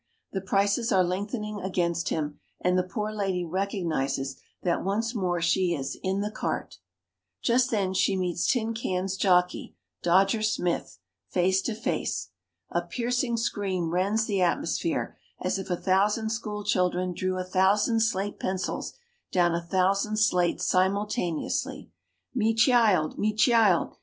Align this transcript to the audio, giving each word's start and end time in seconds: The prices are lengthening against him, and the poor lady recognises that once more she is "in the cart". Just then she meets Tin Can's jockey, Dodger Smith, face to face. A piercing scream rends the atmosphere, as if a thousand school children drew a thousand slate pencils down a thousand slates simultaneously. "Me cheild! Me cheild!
The 0.31 0.41
prices 0.41 0.91
are 0.91 1.03
lengthening 1.03 1.61
against 1.61 2.09
him, 2.09 2.39
and 2.59 2.75
the 2.75 2.81
poor 2.81 3.11
lady 3.13 3.45
recognises 3.45 4.35
that 4.63 4.83
once 4.83 5.13
more 5.13 5.39
she 5.41 5.75
is 5.75 5.95
"in 6.01 6.21
the 6.21 6.31
cart". 6.31 6.79
Just 7.43 7.69
then 7.69 7.93
she 7.93 8.17
meets 8.17 8.51
Tin 8.51 8.73
Can's 8.73 9.15
jockey, 9.15 9.75
Dodger 10.01 10.41
Smith, 10.41 10.97
face 11.29 11.61
to 11.61 11.75
face. 11.75 12.29
A 12.71 12.81
piercing 12.81 13.37
scream 13.37 13.91
rends 13.91 14.25
the 14.25 14.41
atmosphere, 14.41 15.19
as 15.39 15.59
if 15.59 15.69
a 15.69 15.77
thousand 15.77 16.31
school 16.31 16.63
children 16.63 17.13
drew 17.13 17.37
a 17.37 17.43
thousand 17.43 17.99
slate 17.99 18.39
pencils 18.39 18.93
down 19.31 19.53
a 19.53 19.61
thousand 19.61 20.17
slates 20.17 20.65
simultaneously. 20.65 21.91
"Me 22.33 22.55
cheild! 22.55 23.19
Me 23.19 23.35
cheild! 23.35 23.97